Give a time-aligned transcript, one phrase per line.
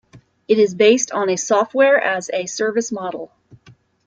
[0.47, 3.31] It is based on a software as a service model.